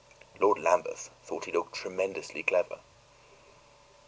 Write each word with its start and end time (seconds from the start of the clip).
Lord 0.39 0.57
Lambeth 0.57 1.11
thought 1.21 1.45
he 1.45 1.51
looked 1.51 1.75
tremendously 1.75 2.41
clever. 2.41 2.79